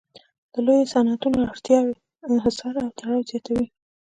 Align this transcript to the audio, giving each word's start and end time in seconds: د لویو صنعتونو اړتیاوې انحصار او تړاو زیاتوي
د 0.53 0.55
لویو 0.65 0.91
صنعتونو 0.93 1.39
اړتیاوې 1.51 1.93
انحصار 2.29 2.73
او 2.85 2.89
تړاو 2.97 3.27
زیاتوي 3.29 3.65